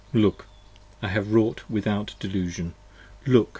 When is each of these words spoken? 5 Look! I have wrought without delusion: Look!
5 0.13 0.15
Look! 0.19 0.47
I 1.03 1.09
have 1.09 1.31
wrought 1.31 1.61
without 1.69 2.15
delusion: 2.19 2.73
Look! 3.27 3.49